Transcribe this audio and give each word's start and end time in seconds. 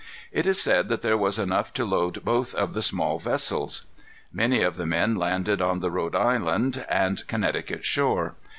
It 0.31 0.47
is 0.47 0.59
said 0.59 0.89
that 0.89 1.03
there 1.03 1.15
was 1.15 1.37
enough 1.37 1.73
to 1.73 1.85
load 1.85 2.25
both 2.25 2.55
of 2.55 2.73
the 2.73 2.81
small 2.81 3.19
vessels. 3.19 3.85
Many 4.33 4.63
of 4.63 4.75
the 4.75 4.87
men 4.87 5.13
landed 5.15 5.61
on 5.61 5.79
the 5.79 5.91
Rhode 5.91 6.15
Island 6.15 6.83
and 6.89 7.21
Connecticut 7.27 7.85
shore. 7.85 8.33